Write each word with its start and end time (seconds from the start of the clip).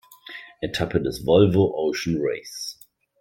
Etappe 0.63 0.99
des 0.99 1.23
Volvo 1.27 1.75
Ocean 1.77 2.17
Race. 2.23 2.79